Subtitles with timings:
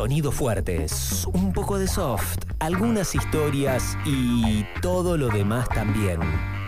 [0.00, 6.18] Sonidos fuertes, un poco de soft, algunas historias y todo lo demás también.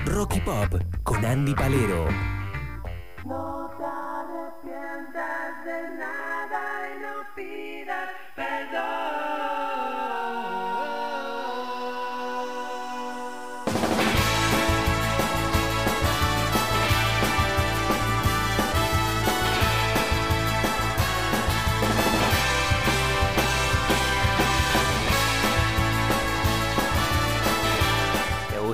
[0.04, 2.31] Rocky Pop con Andy Palero.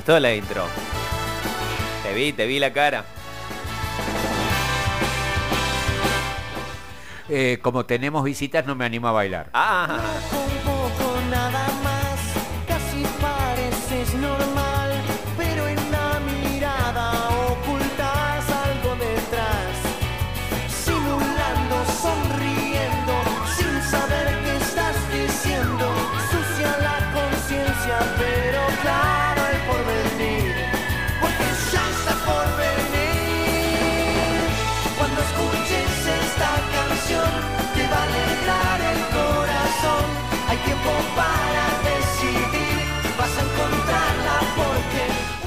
[0.09, 0.65] Gustó la intro?
[2.03, 3.05] Te vi, te vi la cara.
[7.29, 9.51] Eh, como tenemos visitas, no me animo a bailar.
[9.53, 10.01] Ah,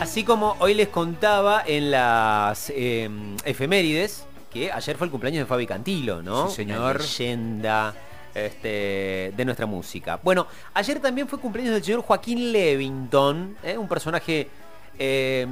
[0.01, 3.07] Así como hoy les contaba en las eh,
[3.45, 6.49] efemérides que ayer fue el cumpleaños de Fabi Cantilo, ¿no?
[6.49, 6.95] Sí, señor.
[6.95, 7.93] Una leyenda
[8.33, 10.19] este, de nuestra música.
[10.23, 13.77] Bueno, ayer también fue cumpleaños del señor Joaquín Levington, ¿eh?
[13.77, 14.49] un personaje.
[14.97, 15.45] eh,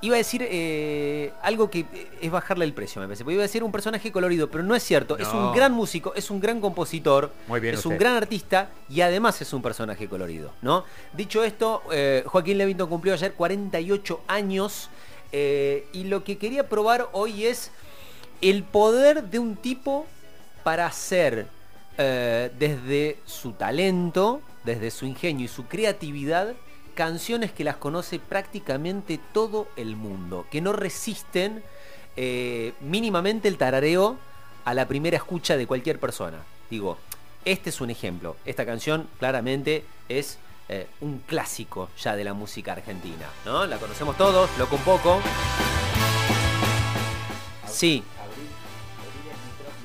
[0.00, 1.84] Iba a decir eh, algo que
[2.20, 3.24] es bajarle el precio, me parece.
[3.24, 5.18] Porque iba a decir un personaje colorido, pero no es cierto.
[5.18, 7.90] Es un gran músico, es un gran compositor, Muy bien es usted.
[7.90, 10.84] un gran artista y además es un personaje colorido, ¿no?
[11.12, 14.88] Dicho esto, eh, Joaquín Levington cumplió ayer 48 años
[15.32, 17.70] eh, y lo que quería probar hoy es
[18.40, 20.06] el poder de un tipo
[20.62, 21.46] para hacer
[21.98, 26.54] eh, desde su talento, desde su ingenio y su creatividad,
[26.98, 31.62] canciones que las conoce prácticamente todo el mundo, que no resisten
[32.16, 34.16] eh, mínimamente el tarareo
[34.64, 36.38] a la primera escucha de cualquier persona.
[36.68, 36.98] Digo,
[37.44, 38.34] este es un ejemplo.
[38.44, 40.38] Esta canción claramente es
[40.68, 43.64] eh, un clásico ya de la música argentina, ¿no?
[43.64, 45.20] La conocemos todos, loco un poco.
[47.68, 48.02] Sí.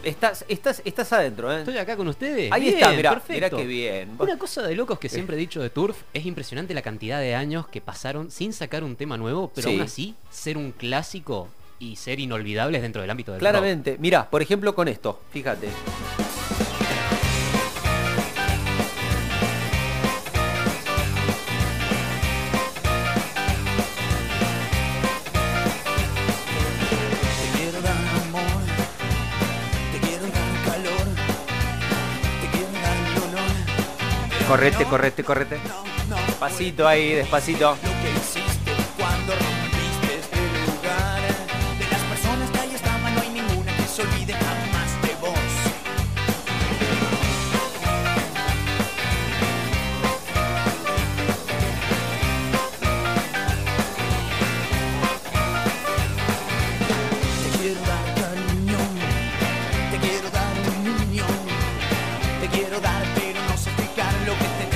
[0.03, 1.59] Estás, estás, estás adentro, ¿eh?
[1.59, 2.51] Estoy acá con ustedes.
[2.51, 3.33] Ahí Bien, está, mirá, perfecto.
[3.33, 4.09] mirá qué bien.
[4.19, 7.35] Una cosa de locos que siempre he dicho de Turf es impresionante la cantidad de
[7.35, 9.73] años que pasaron sin sacar un tema nuevo, pero Sí.
[9.75, 11.47] aún así ser un clásico
[11.79, 13.49] y ser inolvidables dentro del ámbito del rock.
[13.49, 13.97] Claramente.
[13.99, 15.69] Mirá, por ejemplo con esto, fíjate.
[34.53, 35.59] Correte, correte, correte.
[36.27, 37.75] Despacito ahí, despacito.
[62.51, 63.22] quiero dar
[64.25, 64.72] lo que te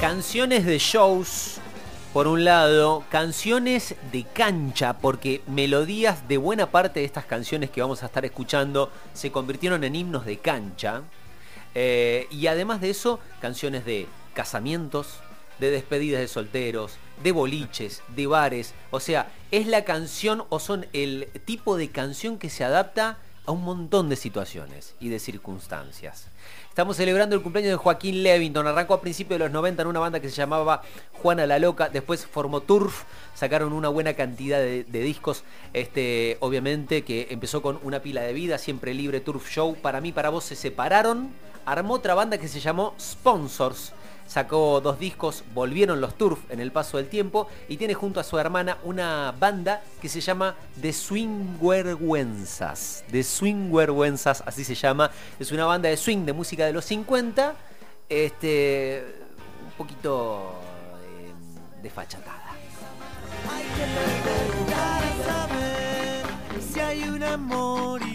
[0.00, 1.56] Canciones de shows,
[2.12, 7.80] por un lado, canciones de cancha, porque melodías de buena parte de estas canciones que
[7.80, 11.02] vamos a estar escuchando se convirtieron en himnos de cancha.
[11.74, 15.18] Eh, y además de eso, canciones de casamientos,
[15.58, 18.74] de despedidas de solteros, de boliches, de bares.
[18.92, 23.18] O sea, es la canción o son el tipo de canción que se adapta
[23.48, 26.26] a un montón de situaciones y de circunstancias.
[26.68, 28.66] Estamos celebrando el cumpleaños de Joaquín Levington.
[28.66, 30.82] Arrancó a principios de los 90 en una banda que se llamaba
[31.14, 31.88] Juana la Loca.
[31.88, 33.04] Después formó Turf.
[33.34, 35.44] Sacaron una buena cantidad de, de discos.
[35.72, 38.58] Este, obviamente que empezó con una pila de vida.
[38.58, 39.76] Siempre libre Turf Show.
[39.80, 41.30] Para mí, para vos se separaron.
[41.64, 43.94] Armó otra banda que se llamó Sponsors.
[44.28, 48.24] Sacó dos discos, volvieron los Turf en el paso del tiempo y tiene junto a
[48.24, 53.02] su hermana una banda que se llama The Swingwerwenzas.
[53.10, 55.10] The Swingwerwenzas, así se llama.
[55.40, 57.56] Es una banda de swing de música de los 50,
[58.08, 59.04] este,
[59.64, 60.52] un poquito
[61.02, 61.32] eh,
[61.82, 62.54] desfachatada.
[63.50, 63.68] Hay que
[66.72, 68.07] si hay un amor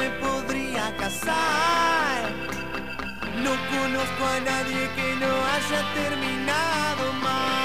[0.00, 2.22] me podría casar.
[3.44, 7.59] No conozco a nadie que no haya terminado mal.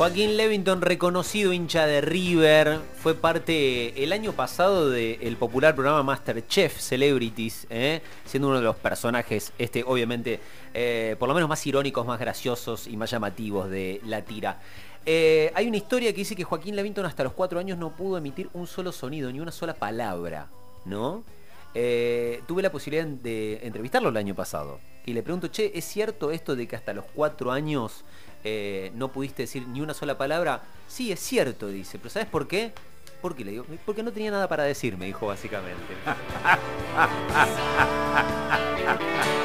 [0.00, 6.80] Joaquín Levington, reconocido hincha de River, fue parte el año pasado del popular programa Masterchef
[6.80, 8.00] Celebrities, ¿eh?
[8.24, 10.40] siendo uno de los personajes, este, obviamente,
[10.72, 14.58] eh, por lo menos más irónicos, más graciosos y más llamativos de la tira.
[15.04, 18.16] Eh, hay una historia que dice que Joaquín Levington hasta los cuatro años no pudo
[18.16, 20.48] emitir un solo sonido, ni una sola palabra,
[20.86, 21.24] ¿no?
[21.74, 26.54] Tuve la posibilidad de entrevistarlo el año pasado y le pregunto, che, ¿es cierto esto
[26.54, 28.04] de que hasta los cuatro años
[28.44, 30.62] eh, no pudiste decir ni una sola palabra?
[30.88, 32.72] Sí, es cierto, dice, pero ¿sabes por qué?
[33.20, 33.44] ¿Por qué?
[33.44, 35.94] Le digo, porque no tenía nada para decir, me dijo básicamente.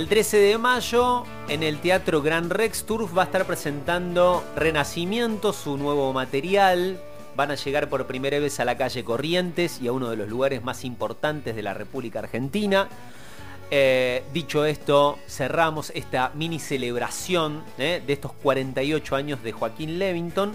[0.00, 5.52] El 13 de mayo en el Teatro Gran Rex Turf va a estar presentando Renacimiento,
[5.52, 6.98] su nuevo material.
[7.36, 10.26] Van a llegar por primera vez a la calle Corrientes y a uno de los
[10.30, 12.88] lugares más importantes de la República Argentina.
[13.70, 20.54] Eh, dicho esto, cerramos esta mini celebración eh, de estos 48 años de Joaquín Levington.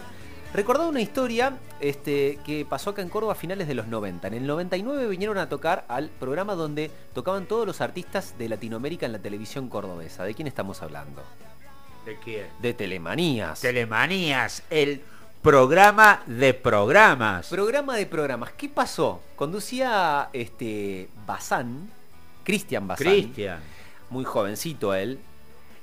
[0.56, 4.30] Recordado una historia este, que pasó acá en Córdoba a finales de los 90.
[4.30, 9.06] En el 99 vinieron a tocar al programa donde tocaban todos los artistas de Latinoamérica
[9.06, 10.24] en la televisión cordobesa.
[10.24, 11.22] ¿De quién estamos hablando?
[12.06, 12.46] ¿De quién?
[12.62, 13.60] De Telemanías.
[13.60, 15.02] Telemanías, el
[15.42, 17.50] programa de programas.
[17.50, 18.54] Programa de programas.
[18.54, 19.22] ¿Qué pasó?
[19.36, 21.92] Conducía este Bazán,
[22.46, 23.08] Cristian Bazán.
[23.08, 23.60] Cristian.
[24.10, 25.20] Muy jovencito él.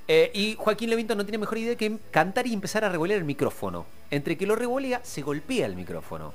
[0.07, 3.25] Eh, y Joaquín Levington no tiene mejor idea que cantar y empezar a revolear el
[3.25, 3.85] micrófono.
[4.11, 6.33] Entre que lo revolea, se golpea el micrófono.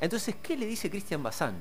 [0.00, 1.56] Entonces, ¿qué le dice Cristian Bazán?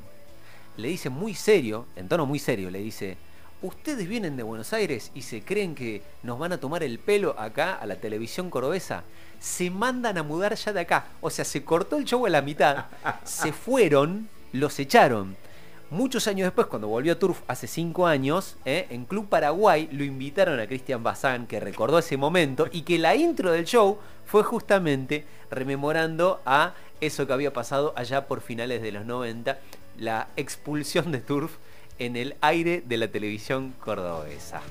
[0.78, 3.18] Le dice muy serio, en tono muy serio, le dice,
[3.62, 7.38] ustedes vienen de Buenos Aires y se creen que nos van a tomar el pelo
[7.40, 9.04] acá a la televisión cordobesa.
[9.40, 11.08] Se mandan a mudar ya de acá.
[11.22, 12.86] O sea, se cortó el show a la mitad,
[13.24, 15.36] se fueron, los echaron.
[15.92, 18.86] Muchos años después, cuando volvió a Turf hace cinco años, ¿eh?
[18.92, 23.16] en Club Paraguay lo invitaron a Cristian Bazán, que recordó ese momento, y que la
[23.16, 28.92] intro del show fue justamente rememorando a eso que había pasado allá por finales de
[28.92, 29.58] los 90,
[29.98, 31.54] la expulsión de Turf
[31.98, 34.62] en el aire de la televisión cordobesa.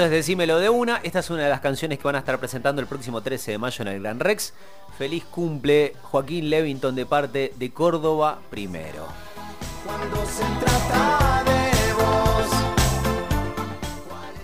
[0.00, 0.96] Esto es Decímelo de una.
[1.02, 3.58] Esta es una de las canciones que van a estar presentando el próximo 13 de
[3.58, 4.54] mayo en el Gran Rex.
[4.96, 9.08] Feliz cumple Joaquín Levington de parte de Córdoba primero.
[9.84, 12.48] Cuando se trata de vos.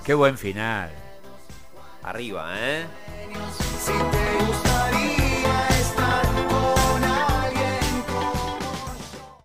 [0.04, 0.90] Qué buen final.
[2.02, 2.84] Arriba, ¿eh?